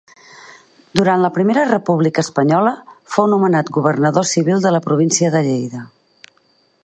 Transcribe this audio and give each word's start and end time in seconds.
Durant 0.99 1.19
la 1.25 1.29
Primera 1.35 1.65
República 1.71 2.23
Espanyola 2.27 2.71
fou 3.17 3.27
nomenat 3.35 3.71
governador 3.77 4.27
civil 4.33 4.67
de 4.67 4.71
la 4.77 4.83
província 4.87 5.33
de 5.37 5.43
Lleida. 5.49 5.85